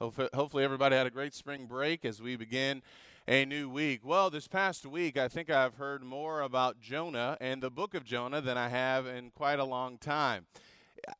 [0.00, 2.82] Hopefully, everybody had a great spring break as we begin
[3.28, 4.00] a new week.
[4.02, 8.04] Well, this past week, I think I've heard more about Jonah and the book of
[8.04, 10.46] Jonah than I have in quite a long time.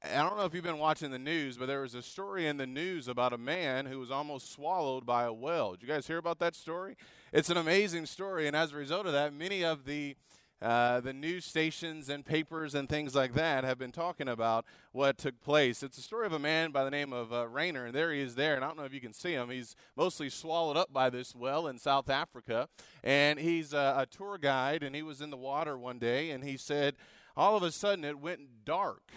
[0.03, 2.57] I don't know if you've been watching the news, but there was a story in
[2.57, 5.75] the news about a man who was almost swallowed by a whale.
[5.75, 6.97] Did you guys hear about that story?
[7.33, 10.17] It's an amazing story, and as a result of that, many of the
[10.63, 15.19] uh, the news stations and papers and things like that have been talking about what
[15.19, 15.83] took place.
[15.83, 18.21] It's a story of a man by the name of uh, Rainer, and there he
[18.21, 18.55] is there.
[18.55, 19.51] And I don't know if you can see him.
[19.51, 22.69] He's mostly swallowed up by this well in South Africa,
[23.05, 24.83] and he's uh, a tour guide.
[24.83, 26.97] And he was in the water one day, and he said,
[27.37, 29.13] all of a sudden it went dark.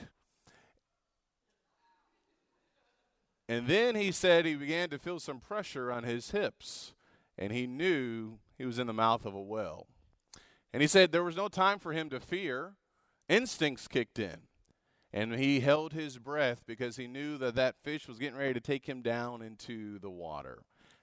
[3.48, 6.94] And then he said he began to feel some pressure on his hips,
[7.38, 9.88] and he knew he was in the mouth of a well.
[10.73, 12.76] And he said there was no time for him to fear.
[13.27, 14.41] Instincts kicked in.
[15.12, 18.60] And he held his breath because he knew that that fish was getting ready to
[18.60, 20.60] take him down into the water.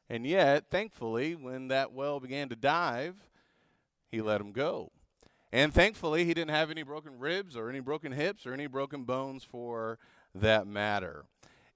[0.09, 3.17] And yet, thankfully, when that well began to dive,
[4.09, 4.93] he let him go.
[5.53, 9.05] And thankfully, he didn't have any broken ribs or any broken hips or any broken
[9.05, 9.99] bones for
[10.35, 11.25] that matter.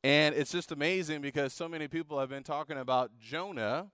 [0.04, 3.88] And it's just amazing because so many people have been talking about Jonah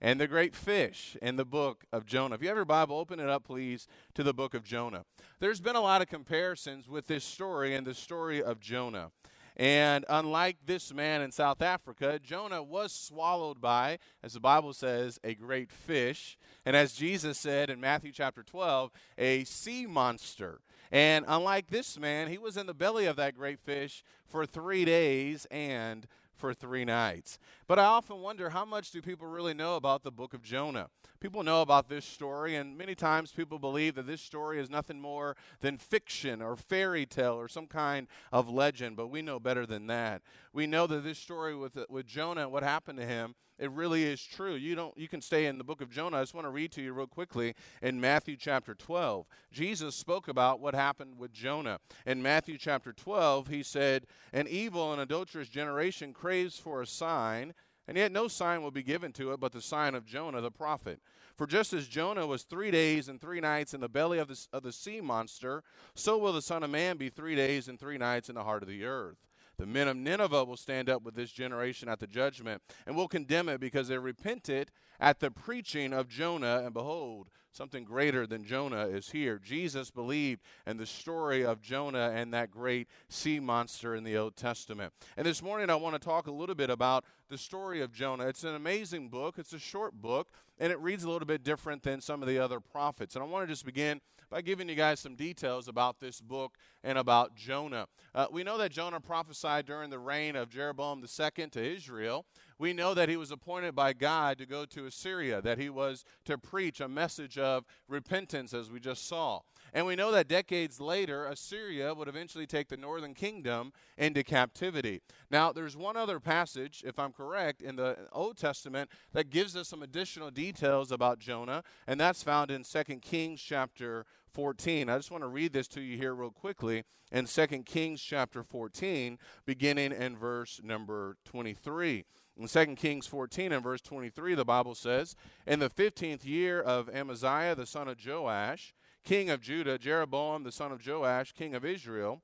[0.00, 2.34] and the great fish in the book of Jonah.
[2.34, 5.04] If you have your Bible, open it up, please, to the book of Jonah.
[5.40, 9.10] There's been a lot of comparisons with this story and the story of Jonah.
[9.56, 15.18] And unlike this man in South Africa, Jonah was swallowed by, as the Bible says,
[15.22, 16.38] a great fish.
[16.64, 20.60] And as Jesus said in Matthew chapter 12, a sea monster.
[20.90, 24.84] And unlike this man, he was in the belly of that great fish for three
[24.86, 26.06] days and
[26.40, 27.38] for three nights.
[27.68, 30.88] But I often wonder how much do people really know about the book of Jonah?
[31.20, 35.00] People know about this story, and many times people believe that this story is nothing
[35.00, 39.66] more than fiction or fairy tale or some kind of legend, but we know better
[39.66, 40.22] than that.
[40.52, 44.24] We know that this story with, with Jonah, what happened to him, it really is
[44.24, 44.54] true.
[44.54, 46.16] You don't you can stay in the book of Jonah.
[46.16, 49.26] I just want to read to you real quickly in Matthew chapter 12.
[49.52, 51.78] Jesus spoke about what happened with Jonah.
[52.06, 57.54] In Matthew chapter 12, he said, "An evil and adulterous generation craves for a sign,
[57.86, 60.50] and yet no sign will be given to it but the sign of Jonah the
[60.50, 61.00] prophet.
[61.36, 64.46] For just as Jonah was 3 days and 3 nights in the belly of the,
[64.52, 65.62] of the sea monster,
[65.94, 68.62] so will the son of man be 3 days and 3 nights in the heart
[68.62, 69.29] of the earth."
[69.60, 73.08] The men of Nineveh will stand up with this generation at the judgment and will
[73.08, 76.62] condemn it because they repented at the preaching of Jonah.
[76.64, 79.38] And behold, something greater than Jonah is here.
[79.38, 84.34] Jesus believed in the story of Jonah and that great sea monster in the Old
[84.34, 84.94] Testament.
[85.18, 88.28] And this morning, I want to talk a little bit about the story of Jonah.
[88.28, 91.82] It's an amazing book, it's a short book, and it reads a little bit different
[91.82, 93.14] than some of the other prophets.
[93.14, 96.56] And I want to just begin by giving you guys some details about this book
[96.84, 97.86] and about Jonah.
[98.14, 102.24] Uh, we know that Jonah prophesied during the reign of Jeroboam II to Israel.
[102.58, 106.04] We know that he was appointed by God to go to Assyria, that he was
[106.26, 109.40] to preach a message of repentance, as we just saw.
[109.72, 115.00] And we know that decades later, Assyria would eventually take the northern kingdom into captivity.
[115.30, 119.68] Now, there's one other passage, if I'm correct, in the Old Testament that gives us
[119.68, 124.88] some additional details about Jonah, and that's found in 2 Kings chapter 14.
[124.88, 128.42] I just want to read this to you here real quickly in 2 Kings chapter
[128.42, 132.04] 14, beginning in verse number 23.
[132.36, 135.14] In 2 Kings 14 and verse 23, the Bible says,
[135.46, 138.74] In the 15th year of Amaziah the son of Joash,
[139.04, 142.22] king of Judah, Jeroboam the son of Joash, king of Israel,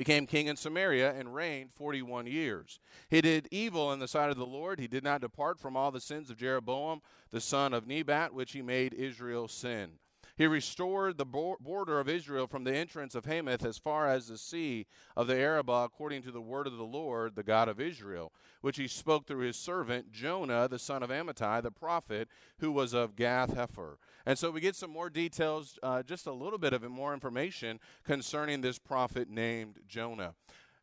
[0.00, 2.80] became king in Samaria and reigned 41 years.
[3.10, 4.80] He did evil in the sight of the Lord.
[4.80, 8.52] He did not depart from all the sins of Jeroboam the son of Nebat, which
[8.52, 9.98] he made Israel sin.
[10.40, 14.38] He restored the border of Israel from the entrance of Hamath as far as the
[14.38, 18.32] sea of the Arabah, according to the word of the Lord, the God of Israel,
[18.62, 22.26] which he spoke through his servant Jonah, the son of Amittai, the prophet,
[22.58, 23.96] who was of Gath Hepher.
[24.24, 27.78] And so we get some more details, uh, just a little bit of more information
[28.02, 30.32] concerning this prophet named Jonah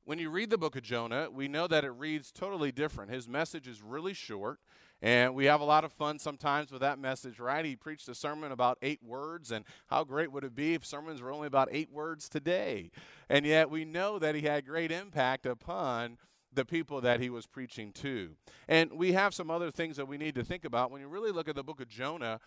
[0.08, 3.12] when you read the book of Jonah, we know that it reads totally different.
[3.12, 4.60] His message is really short.
[5.02, 7.66] And we have a lot of fun sometimes with that message, right?
[7.66, 11.22] He preached a sermon about eight words, and how great would it be if sermons
[11.22, 12.90] were only about eight words today?
[13.28, 16.18] And yet we know that he had great impact upon
[16.54, 18.30] the people that he was preaching to.
[18.70, 20.90] And we have some other things that we need to think about.
[20.90, 22.40] When you really look at the book of Jonah,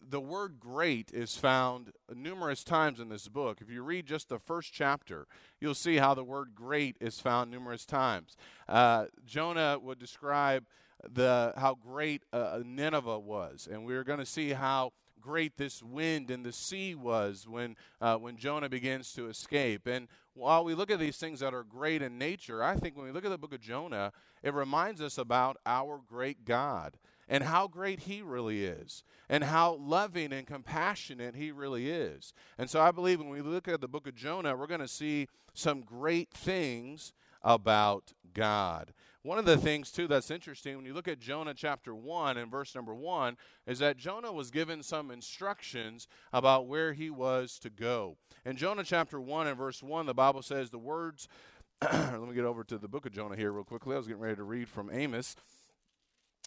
[0.00, 3.58] the word great is found numerous times in this book.
[3.60, 5.26] If you read just the first chapter,
[5.60, 8.36] you'll see how the word great is found numerous times.
[8.68, 10.64] Uh, Jonah would describe
[11.08, 16.30] the how great uh, Nineveh was, and we're going to see how great this wind
[16.30, 19.86] and the sea was when, uh, when Jonah begins to escape.
[19.88, 23.06] And while we look at these things that are great in nature, I think when
[23.06, 24.12] we look at the book of Jonah,
[24.44, 26.96] it reminds us about our great God
[27.28, 32.32] and how great he really is and how loving and compassionate he really is.
[32.58, 34.88] And so I believe when we look at the book of Jonah, we're going to
[34.88, 37.12] see some great things
[37.42, 38.92] about God.
[39.22, 42.48] One of the things, too, that's interesting when you look at Jonah chapter 1 and
[42.48, 43.36] verse number 1
[43.66, 48.18] is that Jonah was given some instructions about where he was to go.
[48.44, 51.26] In Jonah chapter 1 and verse 1, the Bible says the words,
[51.82, 53.94] let me get over to the book of Jonah here real quickly.
[53.94, 55.34] I was getting ready to read from Amos.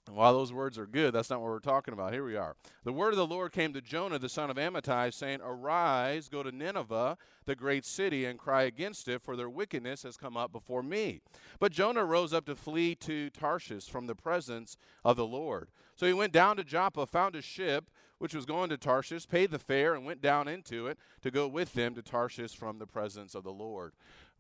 [0.08, 2.14] While those words are good, that's not what we're talking about.
[2.14, 2.56] Here we are.
[2.84, 6.42] The word of the Lord came to Jonah, the son of Amittai, saying, Arise, go
[6.42, 10.52] to Nineveh, the great city, and cry against it, for their wickedness has come up
[10.52, 11.22] before me.
[11.60, 15.70] But Jonah rose up to flee to Tarshish from the presence of the Lord.
[15.96, 19.52] So he went down to Joppa, found a ship which was going to Tarshish, paid
[19.52, 22.88] the fare, and went down into it to go with them to Tarshish from the
[22.88, 23.94] presence of the Lord.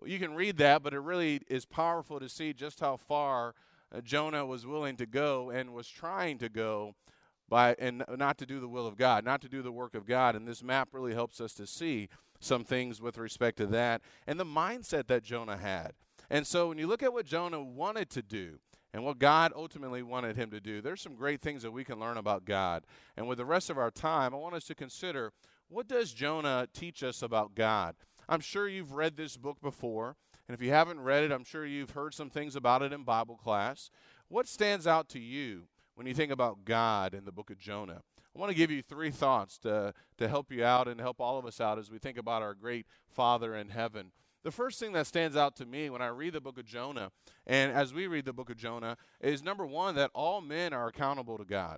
[0.05, 3.55] You can read that, but it really is powerful to see just how far
[3.94, 6.95] Uh, Jonah was willing to go and was trying to go
[7.47, 10.06] by and not to do the will of God, not to do the work of
[10.06, 10.36] God.
[10.36, 12.09] And this map really helps us to see
[12.39, 15.94] some things with respect to that and the mindset that Jonah had.
[16.30, 18.59] And so when you look at what Jonah wanted to do
[18.94, 22.00] and what God ultimately wanted him to do, there's some great things that we can
[22.00, 22.83] learn about God.
[23.18, 25.33] And with the rest of our time, I want us to consider
[25.68, 27.95] what does Jonah teach us about God?
[28.27, 30.15] I'm sure you've read this book before.
[30.50, 33.04] And if you haven't read it, I'm sure you've heard some things about it in
[33.04, 33.92] Bible class.
[34.30, 38.01] What stands out to you when you think about God in the book of Jonah?
[38.36, 41.38] I want to give you three thoughts to, to help you out and help all
[41.38, 44.12] of us out as we think about our great Father in heaven.
[44.42, 47.12] The first thing that stands out to me when I read the book of Jonah,
[47.46, 50.88] and as we read the book of Jonah, is number one, that all men are
[50.88, 51.78] accountable to God.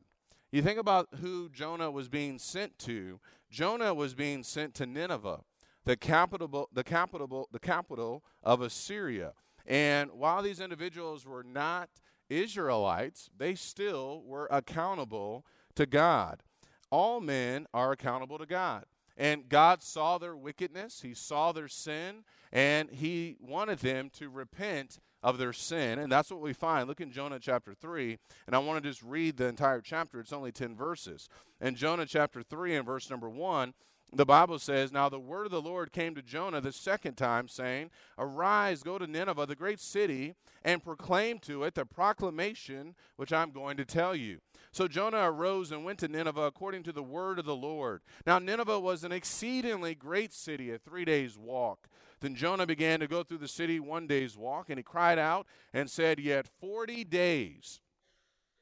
[0.49, 3.19] You think about who Jonah was being sent to.
[3.49, 5.41] Jonah was being sent to Nineveh
[5.85, 9.33] the capital, the capital, the capital of Assyria.
[9.65, 11.89] And while these individuals were not
[12.29, 15.45] Israelites, they still were accountable
[15.75, 16.43] to God.
[16.89, 18.85] All men are accountable to God.
[19.17, 24.99] And God saw their wickedness, He saw their sin, and He wanted them to repent
[25.21, 25.99] of their sin.
[25.99, 26.87] And that's what we find.
[26.87, 28.17] Look in Jonah chapter 3,
[28.47, 30.19] and I want to just read the entire chapter.
[30.19, 31.29] It's only 10 verses.
[31.59, 33.73] In Jonah chapter 3 and verse number 1,
[34.13, 37.47] the Bible says, Now the word of the Lord came to Jonah the second time,
[37.47, 43.31] saying, Arise, go to Nineveh, the great city, and proclaim to it the proclamation which
[43.31, 44.39] I'm going to tell you.
[44.73, 48.01] So Jonah arose and went to Nineveh according to the word of the Lord.
[48.25, 51.87] Now Nineveh was an exceedingly great city, a three days' walk.
[52.19, 55.47] Then Jonah began to go through the city one day's walk, and he cried out
[55.73, 57.79] and said, Yet forty days,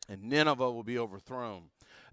[0.08, 1.64] and Nineveh will be overthrown.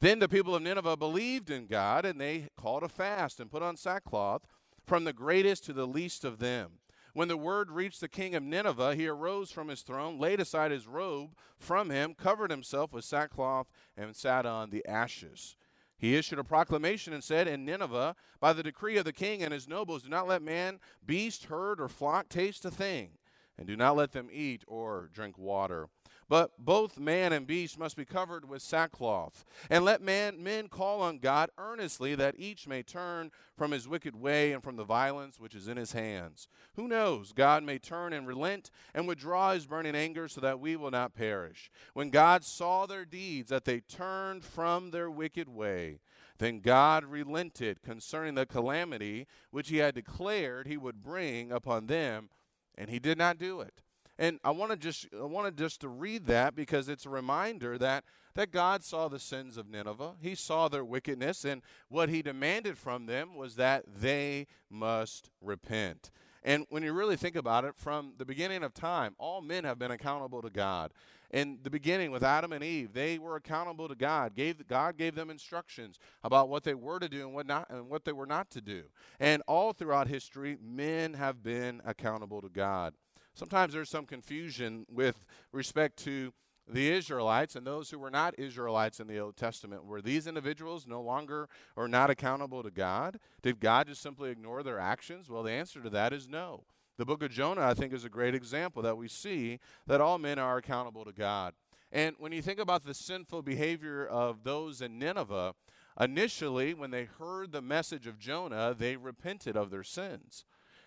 [0.00, 3.62] Then the people of Nineveh believed in God, and they called a fast and put
[3.62, 4.42] on sackcloth,
[4.86, 6.78] from the greatest to the least of them.
[7.12, 10.70] When the word reached the king of Nineveh, he arose from his throne, laid aside
[10.70, 15.56] his robe from him, covered himself with sackcloth, and sat on the ashes.
[15.98, 19.52] He issued a proclamation and said, In Nineveh, by the decree of the king and
[19.52, 23.12] his nobles, do not let man, beast, herd, or flock taste a thing,
[23.56, 25.88] and do not let them eat or drink water.
[26.28, 29.44] But both man and beast must be covered with sackcloth.
[29.70, 34.16] And let man, men call on God earnestly that each may turn from his wicked
[34.16, 36.48] way and from the violence which is in his hands.
[36.74, 37.32] Who knows?
[37.32, 41.14] God may turn and relent and withdraw his burning anger so that we will not
[41.14, 41.70] perish.
[41.94, 46.00] When God saw their deeds, that they turned from their wicked way,
[46.38, 52.30] then God relented concerning the calamity which he had declared he would bring upon them,
[52.76, 53.80] and he did not do it.
[54.18, 57.76] And I want to just I wanted just to read that because it's a reminder
[57.78, 58.04] that
[58.34, 60.14] that God saw the sins of Nineveh.
[60.20, 66.10] He saw their wickedness and what he demanded from them was that they must repent.
[66.42, 69.80] And when you really think about it, from the beginning of time, all men have
[69.80, 70.92] been accountable to God.
[71.32, 74.36] In the beginning, with Adam and Eve, they were accountable to God.
[74.36, 77.90] Gave God gave them instructions about what they were to do and what not and
[77.90, 78.84] what they were not to do.
[79.18, 82.94] And all throughout history, men have been accountable to God.
[83.36, 86.32] Sometimes there's some confusion with respect to
[86.66, 89.84] the Israelites and those who were not Israelites in the Old Testament.
[89.84, 93.20] Were these individuals no longer or not accountable to God?
[93.42, 95.28] Did God just simply ignore their actions?
[95.28, 96.64] Well, the answer to that is no.
[96.96, 100.16] The book of Jonah, I think, is a great example that we see that all
[100.16, 101.52] men are accountable to God.
[101.92, 105.54] And when you think about the sinful behavior of those in Nineveh,
[106.00, 110.46] initially, when they heard the message of Jonah, they repented of their sins.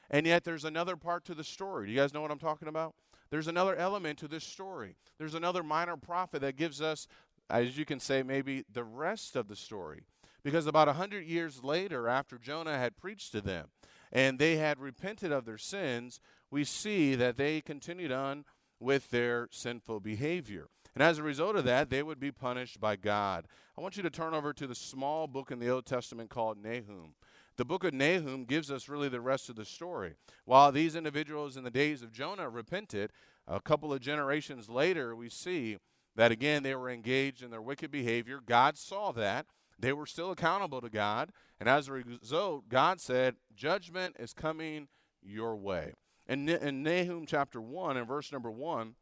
[0.10, 1.86] And yet there's another part to the story.
[1.88, 2.96] Do you guys know what I'm talking about?
[3.30, 4.96] There's another element to this story.
[5.18, 7.08] There's another minor prophet that gives us,
[7.50, 10.02] as you can say, maybe the rest of the story.
[10.44, 13.68] because about a hundred years later, after Jonah had preached to them
[14.12, 18.46] and they had repented of their sins, we see that they continued on
[18.80, 20.68] with their sinful behavior.
[20.96, 23.46] And as a result of that, they would be punished by God.
[23.78, 26.58] I want you to turn over to the small book in the Old Testament called
[26.58, 27.14] Nahum.
[27.60, 30.14] The book of Nahum gives us really the rest of the story.
[30.46, 33.12] While these individuals in the days of Jonah repented,
[33.50, 35.76] a couple of generations later, we see
[36.16, 38.40] that again they were engaged in their wicked behavior.
[38.46, 39.46] God saw that.
[39.78, 41.34] They were still accountable to God.
[41.60, 44.88] And as a result, God said, Judgment is coming
[45.22, 45.96] your way.
[46.28, 48.96] And in Nahum chapter 1 and verse number 1,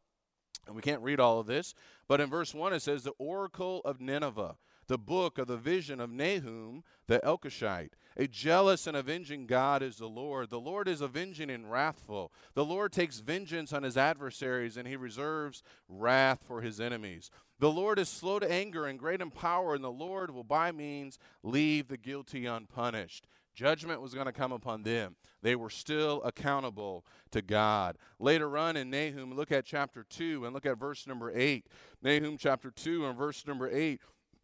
[0.66, 1.74] and we can't read all of this,
[2.08, 4.56] but in verse 1 it says, The oracle of Nineveh,
[4.88, 7.92] the book of the vision of Nahum the Elkoshite.
[8.16, 10.50] A jealous and avenging God is the Lord.
[10.50, 12.32] The Lord is avenging and wrathful.
[12.54, 17.30] The Lord takes vengeance on his adversaries, and he reserves wrath for his enemies.
[17.60, 20.72] The Lord is slow to anger and great in power, and the Lord will by
[20.72, 23.26] means leave the guilty unpunished.
[23.54, 25.16] Judgment was going to come upon them.
[25.42, 27.96] They were still accountable to God.
[28.20, 31.66] Later on in Nahum, look at chapter 2 and look at verse number 8.
[32.02, 34.00] Nahum chapter 2 and verse number 8.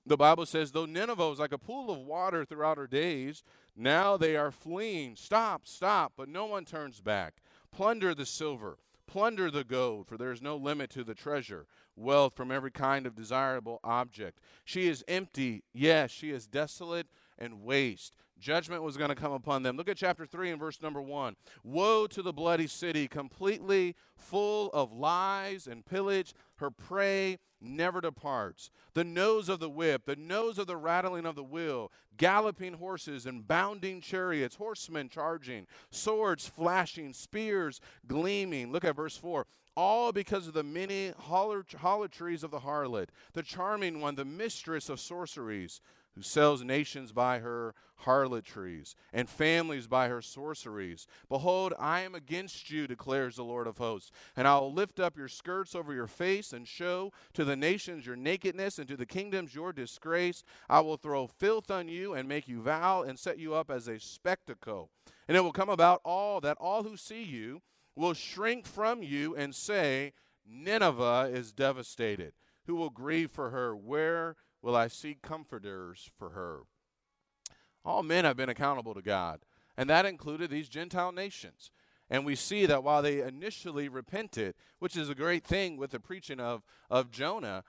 [0.07, 3.43] The Bible says, though Nineveh was like a pool of water throughout her days,
[3.75, 5.17] now they are fleeing.
[5.17, 7.37] Stop, stop, but no one turns back.
[7.73, 12.37] Plunder the silver, plunder the gold, for there is no limit to the treasure, wealth
[12.37, 14.41] from every kind of desirable object.
[14.65, 17.07] She is empty, yes, she is desolate
[17.39, 18.15] and waste.
[18.39, 19.77] Judgment was going to come upon them.
[19.77, 21.37] Look at chapter 3 and verse number 1.
[21.63, 26.35] Woe to the bloody city, completely full of lies and pillage.
[26.57, 28.71] Her prey never departs.
[28.93, 33.27] The nose of the whip, the nose of the rattling of the wheel, galloping horses
[33.27, 38.73] and bounding chariots, horsemen charging, swords flashing, spears gleaming.
[38.73, 44.01] Look at verse 4 all because of the many harlotries of the harlot, the charming
[44.01, 45.81] one, the mistress of sorceries
[46.15, 51.07] who sells nations by her harlotries and families by her sorceries.
[51.29, 55.17] Behold, I am against you, declares the Lord of hosts, and I will lift up
[55.17, 59.07] your skirts over your face and show to the nations your nakedness and to the
[59.07, 60.45] kingdoms your disgrace.
[60.69, 63.89] I will throw filth on you and make you vow and set you up as
[63.89, 64.91] a spectacle.
[65.29, 67.63] And it will come about all that all who see you
[67.97, 70.13] will shrink from you and say,
[70.47, 72.35] Nineveh is devastated.
[72.67, 73.77] Who will grieve for her?
[73.77, 76.61] Where will I seek comforters for her.
[77.85, 79.41] All men have been accountable to God,
[79.77, 81.71] and that included these Gentile nations.
[82.09, 86.01] And we see that while they initially repented, which is a great thing with the
[86.01, 87.63] preaching of, of Jonah,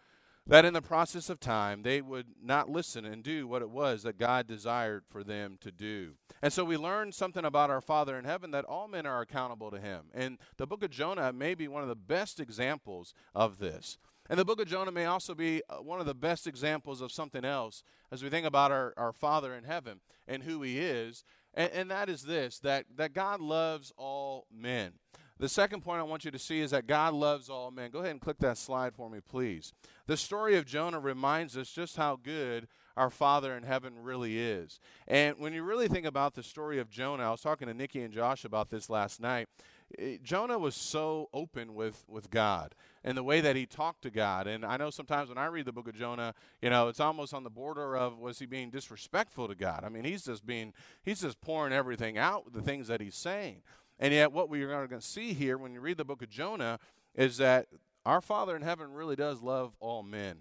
[0.47, 4.03] that in the process of time they would not listen and do what it was
[4.03, 6.13] that God desired for them to do.
[6.41, 9.71] And so we learn something about our Father in heaven that all men are accountable
[9.71, 10.05] to him.
[10.13, 13.97] And the book of Jonah may be one of the best examples of this.
[14.29, 17.11] And the book of Jonah may also be uh, one of the best examples of
[17.11, 21.23] something else as we think about our, our Father in heaven and who He is.
[21.53, 24.93] And, and that is this that, that God loves all men.
[25.37, 27.91] The second point I want you to see is that God loves all men.
[27.91, 29.73] Go ahead and click that slide for me, please.
[30.07, 34.79] The story of Jonah reminds us just how good our Father in heaven really is.
[35.09, 38.01] And when you really think about the story of Jonah, I was talking to Nikki
[38.01, 39.49] and Josh about this last night.
[39.97, 44.09] Eh, Jonah was so open with, with God and the way that he talked to
[44.09, 44.47] God.
[44.47, 47.33] And I know sometimes when I read the book of Jonah, you know, it's almost
[47.33, 49.83] on the border of was he being disrespectful to God?
[49.83, 50.73] I mean, he's just being,
[51.03, 53.61] he's just pouring everything out, the things that he's saying.
[53.99, 56.29] And yet, what we are going to see here when you read the book of
[56.29, 56.79] Jonah
[57.13, 57.67] is that
[58.05, 60.39] our Father in heaven really does love all men.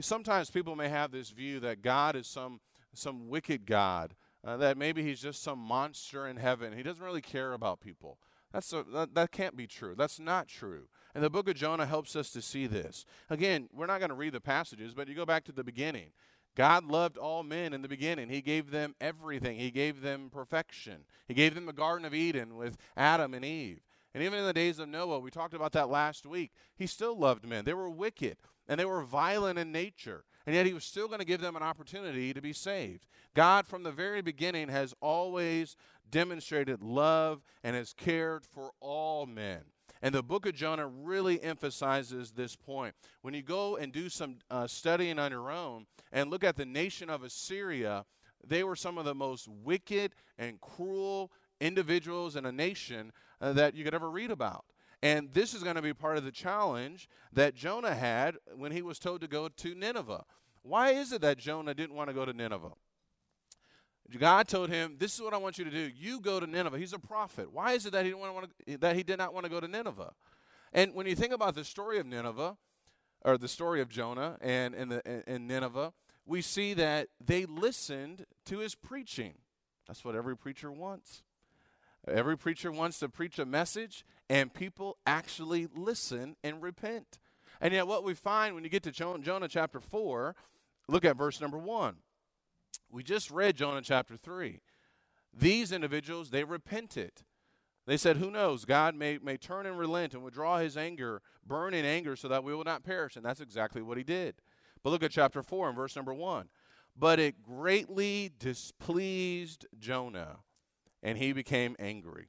[0.00, 2.60] Sometimes people may have this view that God is some
[2.94, 6.72] some wicked God, uh, that maybe he's just some monster in heaven.
[6.72, 8.18] He doesn't really care about people.
[8.54, 9.96] That's a, that, that can't be true.
[9.98, 10.84] That's not true.
[11.12, 13.04] And the book of Jonah helps us to see this.
[13.28, 16.12] Again, we're not going to read the passages, but you go back to the beginning.
[16.54, 18.28] God loved all men in the beginning.
[18.28, 19.58] He gave them everything.
[19.58, 20.98] He gave them perfection.
[21.26, 23.80] He gave them the Garden of Eden with Adam and Eve.
[24.14, 27.18] And even in the days of Noah, we talked about that last week, he still
[27.18, 27.64] loved men.
[27.64, 28.36] They were wicked
[28.68, 30.22] and they were violent in nature.
[30.46, 33.06] And yet he was still going to give them an opportunity to be saved.
[33.34, 35.76] God, from the very beginning, has always
[36.10, 39.60] demonstrated love and has cared for all men.
[40.02, 42.94] And the book of Jonah really emphasizes this point.
[43.22, 46.66] When you go and do some uh, studying on your own and look at the
[46.66, 48.04] nation of Assyria,
[48.46, 53.74] they were some of the most wicked and cruel individuals in a nation uh, that
[53.74, 54.66] you could ever read about.
[55.04, 58.80] And this is going to be part of the challenge that Jonah had when he
[58.80, 60.24] was told to go to Nineveh.
[60.62, 62.72] Why is it that Jonah didn't want to go to Nineveh?
[64.18, 65.90] God told him, "This is what I want you to do.
[65.94, 67.52] You go to Nineveh." He's a prophet.
[67.52, 69.60] Why is it that he didn't want to, that he did not want to go
[69.60, 70.14] to Nineveh?
[70.72, 72.56] And when you think about the story of Nineveh,
[73.26, 75.92] or the story of Jonah and and, the, and Nineveh,
[76.24, 79.34] we see that they listened to his preaching.
[79.86, 81.22] That's what every preacher wants.
[82.06, 87.18] Every preacher wants to preach a message, and people actually listen and repent.
[87.60, 90.34] And yet, what we find when you get to Jonah chapter 4,
[90.88, 91.96] look at verse number 1.
[92.90, 94.60] We just read Jonah chapter 3.
[95.32, 97.22] These individuals, they repented.
[97.86, 98.64] They said, Who knows?
[98.64, 102.44] God may, may turn and relent and withdraw his anger, burn in anger, so that
[102.44, 103.16] we will not perish.
[103.16, 104.36] And that's exactly what he did.
[104.82, 106.48] But look at chapter 4 and verse number 1.
[106.96, 110.38] But it greatly displeased Jonah,
[111.02, 112.28] and he became angry.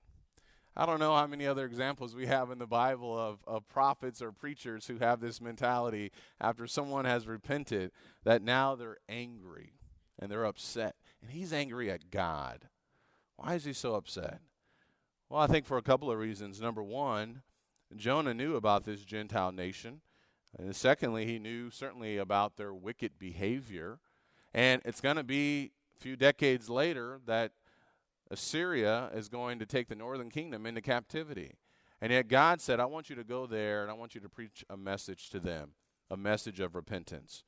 [0.78, 4.22] I don't know how many other examples we have in the Bible of, of prophets
[4.22, 7.92] or preachers who have this mentality after someone has repented
[8.26, 9.74] that now they're angry
[10.20, 10.96] and they're upset.
[11.22, 12.68] And he's angry at God.
[13.38, 14.42] Why is he so upset?
[15.30, 16.60] Well, I think for a couple of reasons.
[16.60, 17.42] Number one,
[17.96, 20.02] Jonah knew about this Gentile nation.
[20.58, 24.00] And secondly, he knew certainly about their wicked behavior.
[24.54, 27.52] And it's going to be a few decades later that
[28.30, 31.56] Assyria is going to take the northern kingdom into captivity.
[32.02, 34.30] And yet God said, I want you to go there and I want you to
[34.30, 35.72] preach a message to them,
[36.10, 37.44] a message of repentance.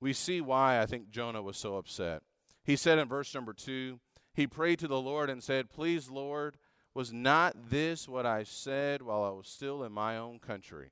[0.00, 2.22] We see why I think Jonah was so upset.
[2.64, 4.00] He said in verse number two,
[4.34, 6.58] he prayed to the Lord and said, Please, Lord,
[6.94, 10.90] was not this what I said while I was still in my own country?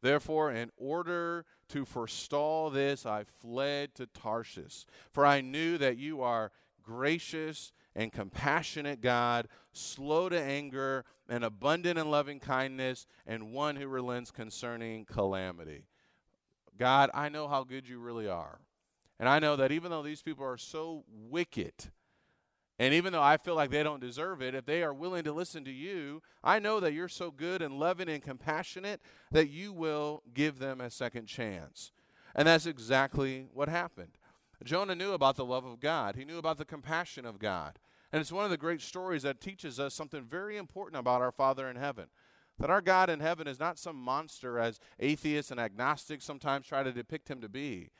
[0.00, 6.22] Therefore, in order to forestall this, I fled to Tarshish, for I knew that you
[6.22, 13.74] are gracious and compassionate God, slow to anger, and abundant in loving kindness, and one
[13.74, 15.82] who relents concerning calamity.
[16.78, 18.60] God, I know how good you really are.
[19.18, 21.72] And I know that even though these people are so wicked,
[22.78, 25.32] and even though I feel like they don't deserve it, if they are willing to
[25.32, 29.00] listen to you, I know that you're so good and loving and compassionate
[29.32, 31.90] that you will give them a second chance.
[32.36, 34.12] And that's exactly what happened.
[34.62, 37.80] Jonah knew about the love of God, he knew about the compassion of God.
[38.12, 41.32] And it's one of the great stories that teaches us something very important about our
[41.32, 42.06] Father in heaven.
[42.58, 46.82] That our God in heaven is not some monster, as atheists and agnostics sometimes try
[46.82, 47.90] to depict him to be.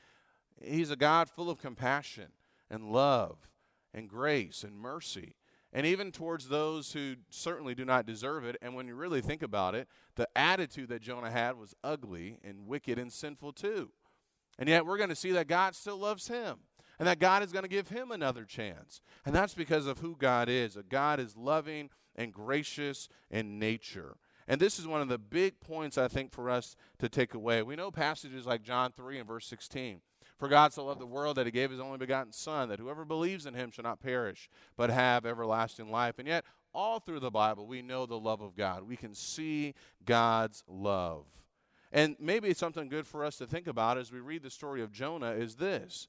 [0.60, 2.32] He's a God full of compassion
[2.70, 3.50] and love
[3.94, 5.36] and grace and mercy,
[5.72, 8.56] and even towards those who certainly do not deserve it.
[8.60, 12.66] And when you really think about it, the attitude that Jonah had was ugly and
[12.66, 13.90] wicked and sinful too.
[14.58, 16.58] And yet we're going to see that God still loves him
[16.98, 19.00] and that God is going to give him another chance.
[19.24, 20.76] And that's because of who God is.
[20.76, 24.16] A God is loving and gracious in nature.
[24.48, 27.62] And this is one of the big points I think for us to take away.
[27.62, 30.00] We know passages like John 3 and verse 16
[30.38, 33.04] for God so loved the world that he gave his only begotten Son, that whoever
[33.04, 36.18] believes in him shall not perish, but have everlasting life.
[36.18, 38.84] And yet, all through the Bible, we know the love of God.
[38.84, 41.24] We can see God's love.
[41.90, 44.82] And maybe it's something good for us to think about as we read the story
[44.82, 46.06] of Jonah is this.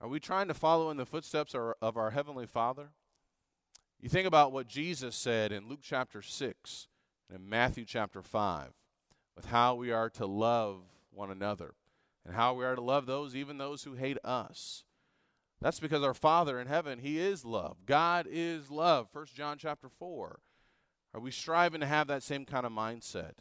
[0.00, 2.90] Are we trying to follow in the footsteps of our, Heavenly Father?
[4.00, 6.86] You think about what Jesus said in Luke chapter 6
[7.32, 8.68] and Matthew chapter 5
[9.34, 11.74] with how we are to love one another
[12.24, 14.84] and how we are to love those, even those who hate us.
[15.60, 17.78] That's because our Father in heaven, He is love.
[17.84, 19.08] God is love.
[19.12, 20.38] 1 John chapter 4.
[21.12, 23.32] Are we striving to have that same kind of mindset?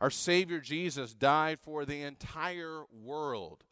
[0.00, 3.64] Our Savior Jesus died for the entire world.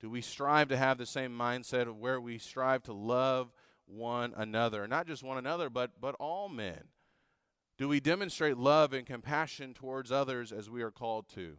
[0.00, 3.52] Do we strive to have the same mindset of where we strive to love
[3.86, 4.86] one another?
[4.86, 6.84] Not just one another, but, but all men.
[7.78, 11.56] Do we demonstrate love and compassion towards others as we are called to?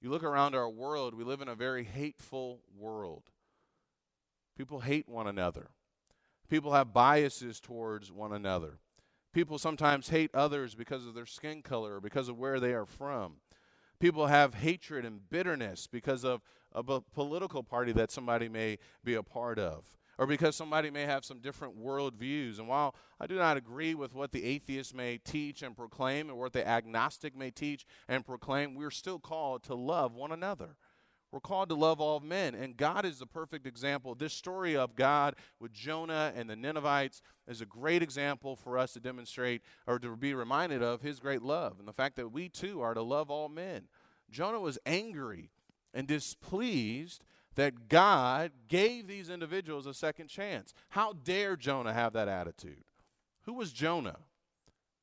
[0.00, 3.24] You look around our world, we live in a very hateful world.
[4.56, 5.70] People hate one another.
[6.48, 8.78] People have biases towards one another.
[9.32, 12.86] People sometimes hate others because of their skin color or because of where they are
[12.86, 13.36] from.
[13.98, 16.42] People have hatred and bitterness because of,
[16.74, 19.84] a political party that somebody may be a part of
[20.18, 22.58] or because somebody may have some different worldviews.
[22.58, 26.36] And while I do not agree with what the atheist may teach and proclaim, or
[26.36, 30.76] what the agnostic may teach and proclaim, we're still called to love one another.
[31.32, 34.14] We're called to love all men, and God is the perfect example.
[34.14, 38.92] This story of God with Jonah and the Ninevites is a great example for us
[38.92, 42.48] to demonstrate or to be reminded of his great love and the fact that we
[42.48, 43.88] too are to love all men.
[44.30, 45.50] Jonah was angry
[45.94, 50.74] and displeased that God gave these individuals a second chance.
[50.90, 52.82] How dare Jonah have that attitude?
[53.42, 54.18] Who was Jonah?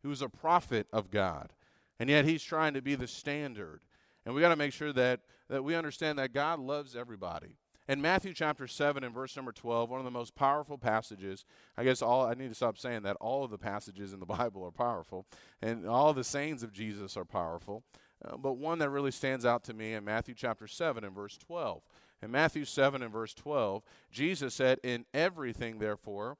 [0.03, 1.53] Who was a prophet of God.
[1.99, 3.81] And yet he's trying to be the standard.
[4.25, 7.55] And we got to make sure that, that we understand that God loves everybody.
[7.87, 11.83] In Matthew chapter 7 and verse number 12, one of the most powerful passages, I
[11.83, 14.63] guess all I need to stop saying that all of the passages in the Bible
[14.63, 15.25] are powerful
[15.61, 17.83] and all the sayings of Jesus are powerful.
[18.23, 21.37] Uh, but one that really stands out to me in Matthew chapter 7 and verse
[21.37, 21.81] 12.
[22.21, 26.37] In Matthew 7 and verse 12, Jesus said, In everything, therefore,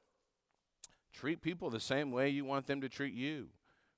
[1.12, 3.50] treat people the same way you want them to treat you,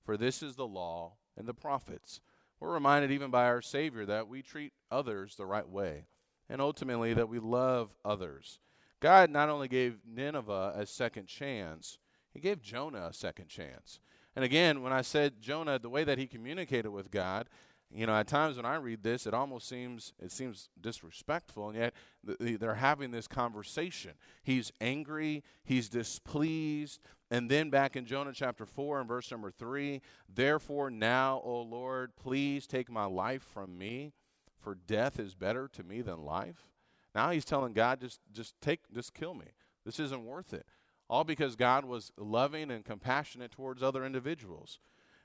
[0.06, 2.22] for this is the law and the prophets.
[2.60, 6.06] We're reminded even by our Savior that we treat others the right way,
[6.48, 8.60] and ultimately that we love others.
[9.02, 11.98] God not only gave Nineveh a second chance,
[12.34, 14.00] he gave Jonah a second chance.
[14.36, 17.50] And again, when I said Jonah, the way that he communicated with God,
[17.96, 21.78] you know, at times when I read this, it almost seems it seems disrespectful, and
[21.78, 24.12] yet they're having this conversation.
[24.44, 30.02] He's angry, he's displeased, and then back in Jonah chapter four and verse number three,
[30.34, 34.14] therefore now, O Lord, please take my life from me,
[34.60, 36.70] for death is better to me than life.
[37.14, 39.48] Now he's telling God, just just take, just kill me.
[39.86, 40.66] This isn't worth it.
[41.10, 44.80] All because God was loving and compassionate towards other individuals.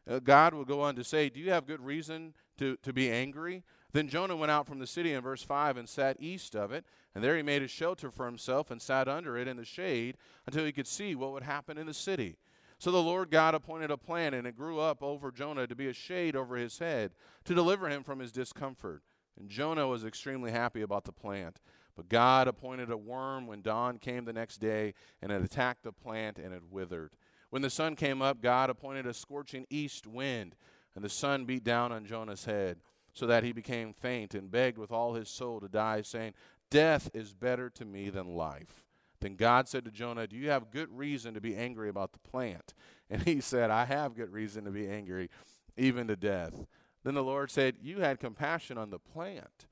[0.09, 3.11] Uh, God will go on to say, Do you have good reason to, to be
[3.11, 3.64] angry?
[3.92, 6.85] Then Jonah went out from the city in verse 5 and sat east of it,
[7.14, 10.16] and there he made a shelter for himself and sat under it in the shade
[10.47, 12.37] until he could see what would happen in the city.
[12.79, 15.88] So the Lord God appointed a plant, and it grew up over Jonah to be
[15.88, 17.12] a shade over his head,
[17.44, 19.03] to deliver him from his discomfort.
[19.38, 21.61] And Jonah was extremely happy about the plant.
[21.97, 25.90] But God appointed a worm when dawn came the next day, and it attacked the
[25.90, 27.11] plant, and it withered.
[27.51, 30.55] When the sun came up, God appointed a scorching east wind,
[30.94, 32.79] and the sun beat down on Jonah's head,
[33.12, 36.35] so that he became faint and begged with all his soul to die, saying,
[36.70, 38.85] Death is better to me than life.
[39.20, 42.18] Then God said to Jonah, Do you have good reason to be angry about the
[42.18, 42.74] plant?
[43.11, 45.31] And he said, I have good reason to be angry,
[45.79, 46.66] even to death.
[47.05, 49.66] Then the Lord said, You had compassion on the plant,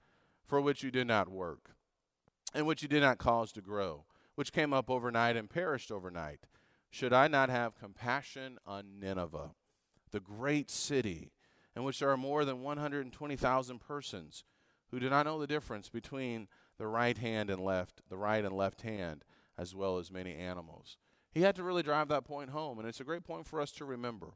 [0.46, 1.72] for which you did not work,
[2.54, 6.46] and which you did not cause to grow, which came up overnight and perished overnight.
[6.88, 9.50] Should I not have compassion on Nineveh,
[10.10, 11.32] the great city,
[11.74, 14.44] in which there are more than 120,000 persons
[14.90, 18.54] who do not know the difference between the right hand and left, the right and
[18.54, 19.24] left hand,
[19.58, 20.96] as well as many animals?
[21.32, 23.72] He had to really drive that point home, and it's a great point for us
[23.72, 24.34] to remember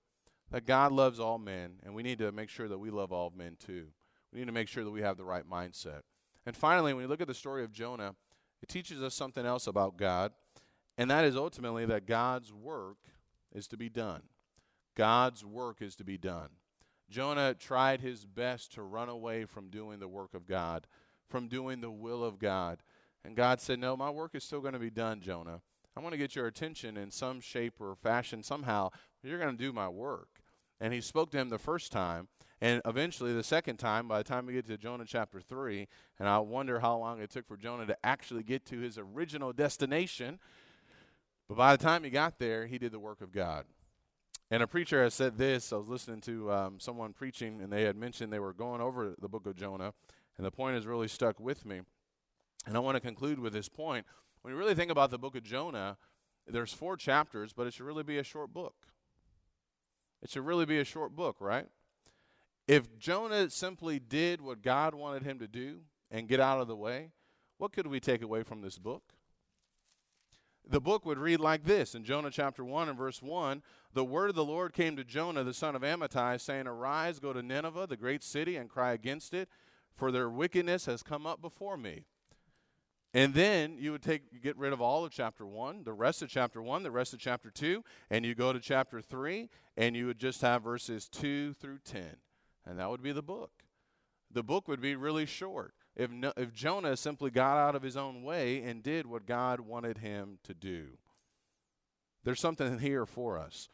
[0.51, 3.33] that God loves all men, and we need to make sure that we love all
[3.35, 3.87] men too.
[4.33, 6.03] We need to make sure that we have the right mindset.
[6.45, 8.15] And finally, when you look at the story of Jonah,
[8.63, 10.33] it teaches us something else about God
[11.01, 12.99] and that is ultimately that God's work
[13.55, 14.21] is to be done.
[15.01, 16.51] God's work is to be done.
[17.09, 20.87] Jonah tried his best to run away from doing the work of God,
[21.27, 22.83] from doing the will of God.
[23.25, 25.63] And God said, No, my work is still going to be done, Jonah.
[25.97, 28.91] I want to get your attention in some shape or fashion somehow.
[29.23, 30.43] You're going to do my work.
[30.83, 32.29] And he spoke to him the first time.
[32.61, 36.29] And eventually, the second time, by the time we get to Jonah chapter 3, and
[36.29, 40.39] I wonder how long it took for Jonah to actually get to his original destination,
[41.49, 43.65] but by the time he got there, he did the work of God.
[44.51, 45.73] And a preacher has said this.
[45.73, 49.15] I was listening to um, someone preaching, and they had mentioned they were going over
[49.21, 49.95] the book of Jonah,
[50.37, 51.83] and the point has really stuck with me.
[52.67, 54.07] And I want to conclude with this point.
[54.43, 55.99] When you really think about the book of Jonah,
[56.49, 58.75] there's four chapters, but it should really be a short book.
[60.23, 61.67] It should really be a short book, right?
[62.67, 66.77] If Jonah simply did what God wanted him to do and get out of the
[66.77, 67.11] way,
[67.59, 69.03] what could we take away from this book?
[70.69, 74.31] The book would read like this in Jonah chapter 1 and verse 1 The word
[74.31, 77.87] of the Lord came to Jonah, the son of Amittai, saying, Arise, go to Nineveh,
[77.89, 79.49] the great city, and cry against it,
[79.97, 82.05] for their wickedness has come up before me.
[83.13, 86.29] And then you would take get rid of all of chapter 1, the rest of
[86.29, 90.07] chapter 1, the rest of chapter 2, and you go to chapter 3, and you
[90.07, 92.05] would just have verses 2 through 10.
[92.65, 93.51] And that would be the book.
[94.31, 97.97] The book would be really short if, no, if Jonah simply got out of his
[97.97, 100.87] own way and did what God wanted him to do.
[102.25, 103.69] There's something here for us.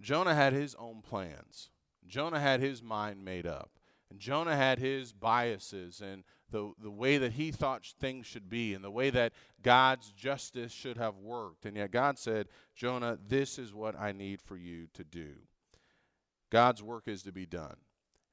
[0.00, 1.70] Jonah had his own plans.
[2.08, 3.70] Jonah had his mind made up.
[4.10, 8.74] And Jonah had his biases and the, the way that he thought things should be
[8.74, 11.66] and the way that God's justice should have worked.
[11.66, 15.34] And yet God said, Jonah, this is what I need for you to do.
[16.50, 17.76] God's work is to be done.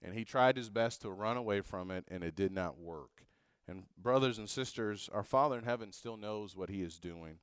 [0.05, 3.25] And he tried his best to run away from it, and it did not work.
[3.67, 7.39] And, brothers and sisters, our Father in heaven still knows what he is doing.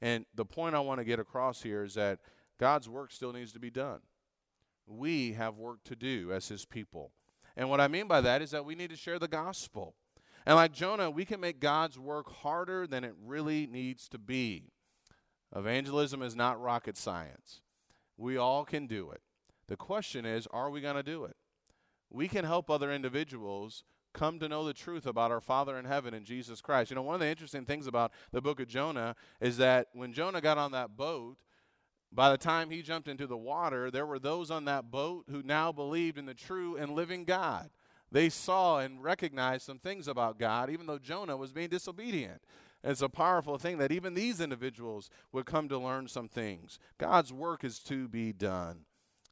[0.00, 2.20] And the point I want to get across here is that
[2.60, 4.00] God's work still needs to be done.
[4.86, 7.10] We have work to do as his people.
[7.56, 9.96] And what I mean by that is that we need to share the gospel.
[10.46, 14.70] And like Jonah, we can make God's work harder than it really needs to be.
[15.54, 17.62] Evangelism is not rocket science.
[18.16, 19.22] We all can do it.
[19.66, 21.36] The question is, are we going to do it?
[22.10, 26.14] We can help other individuals come to know the truth about our Father in heaven
[26.14, 26.90] and Jesus Christ.
[26.90, 30.12] You know, one of the interesting things about the book of Jonah is that when
[30.12, 31.36] Jonah got on that boat,
[32.16, 35.42] By the time he jumped into the water, there were those on that boat who
[35.42, 37.68] now believed in the true and living God.
[38.10, 42.40] They saw and recognized some things about God, even though Jonah was being disobedient.
[42.82, 46.78] It's a powerful thing that even these individuals would come to learn some things.
[46.96, 48.85] God's work is to be done.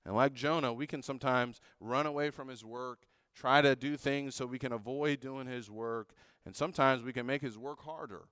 [0.05, 4.35] And like Jonah, we can sometimes run away from his work, try to do things
[4.35, 6.15] so we can avoid doing his work,
[6.45, 8.29] and sometimes we can make his work harder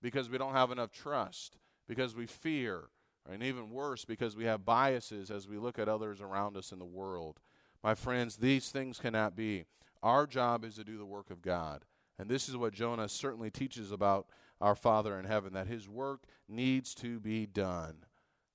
[0.00, 1.56] because we don't have enough trust,
[1.88, 2.84] because we fear,
[3.28, 6.78] and even worse, because we have biases as we look at others around us in
[6.78, 7.40] the world.
[7.82, 9.64] My friends, these things cannot be.
[10.02, 11.84] Our job is to do the work of God.
[12.18, 14.26] And this is what Jonah certainly teaches about
[14.60, 18.04] our Father in heaven that his work needs to be done.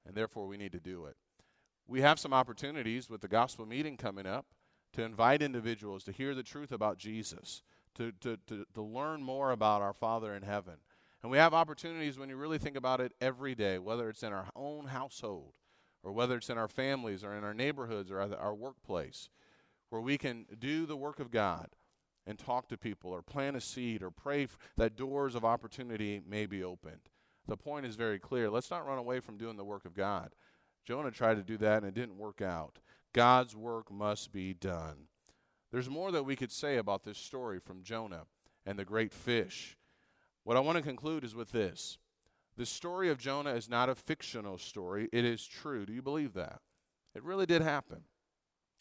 [0.05, 1.15] And therefore, we need to do it.
[1.87, 4.45] We have some opportunities with the gospel meeting coming up
[4.93, 7.61] to invite individuals to hear the truth about Jesus,
[7.95, 10.75] to, to, to, to learn more about our Father in heaven.
[11.21, 14.33] And we have opportunities when you really think about it every day, whether it's in
[14.33, 15.53] our own household
[16.03, 19.29] or whether it's in our families or in our neighborhoods or our workplace,
[19.89, 21.69] where we can do the work of God
[22.27, 26.45] and talk to people or plant a seed or pray that doors of opportunity may
[26.45, 27.09] be opened.
[27.47, 28.49] The point is very clear.
[28.49, 30.33] Let's not run away from doing the work of God.
[30.85, 32.79] Jonah tried to do that and it didn't work out.
[33.13, 35.07] God's work must be done.
[35.71, 38.25] There's more that we could say about this story from Jonah
[38.65, 39.77] and the great fish.
[40.43, 41.97] What I want to conclude is with this
[42.55, 45.85] the story of Jonah is not a fictional story, it is true.
[45.85, 46.59] Do you believe that?
[47.15, 48.03] It really did happen.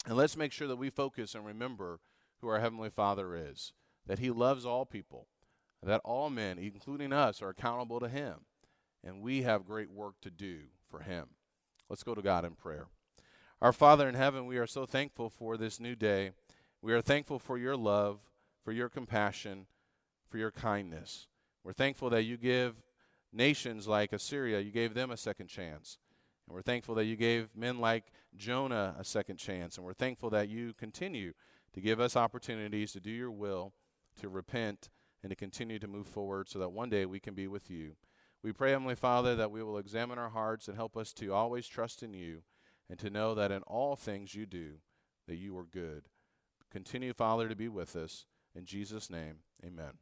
[0.06, 2.00] And let's make sure that we focus and remember
[2.40, 3.72] who our Heavenly Father is,
[4.06, 5.28] that He loves all people,
[5.82, 8.40] that all men, including us, are accountable to Him,
[9.02, 10.58] and we have great work to do
[10.90, 11.28] for Him.
[11.92, 12.86] Let's go to God in prayer.
[13.60, 16.30] Our Father in heaven, we are so thankful for this new day.
[16.80, 18.20] We are thankful for your love,
[18.64, 19.66] for your compassion,
[20.26, 21.26] for your kindness.
[21.62, 22.76] We're thankful that you give
[23.30, 25.98] nations like Assyria, you gave them a second chance.
[26.48, 29.76] And we're thankful that you gave men like Jonah a second chance.
[29.76, 31.34] And we're thankful that you continue
[31.74, 33.74] to give us opportunities to do your will,
[34.18, 34.88] to repent,
[35.22, 37.96] and to continue to move forward so that one day we can be with you.
[38.42, 41.68] We pray, Heavenly Father, that we will examine our hearts and help us to always
[41.68, 42.42] trust in you
[42.90, 44.74] and to know that in all things you do,
[45.28, 46.08] that you are good.
[46.70, 48.26] Continue, Father, to be with us.
[48.54, 49.92] In Jesus' name, amen.